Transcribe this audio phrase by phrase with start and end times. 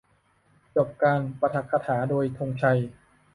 [0.75, 2.79] จบการปาฐกถาโดยธงชัย